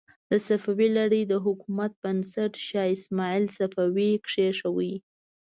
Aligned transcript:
د 0.31 0.31
صفوي 0.47 0.89
لړۍ 0.97 1.23
د 1.27 1.33
حکومت 1.45 1.91
بنسټ 2.03 2.53
شاه 2.67 2.89
اسماعیل 2.95 3.45
صفوي 3.57 4.11
کېښود. 4.27 4.91